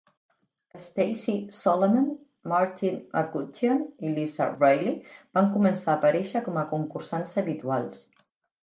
[0.85, 2.07] Stacey Solomon,
[2.53, 4.97] Martine McCutcheon i Lisa Riley
[5.41, 8.07] van començar a aparèixer com a concursants habituals.